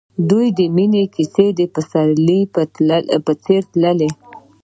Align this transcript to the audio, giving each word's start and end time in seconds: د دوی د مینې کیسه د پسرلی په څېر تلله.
د 0.03 0.03
دوی 0.29 0.47
د 0.57 0.59
مینې 0.75 1.03
کیسه 1.15 1.45
د 1.59 1.61
پسرلی 1.73 2.41
په 3.25 3.31
څېر 3.45 3.61
تلله. 3.71 4.09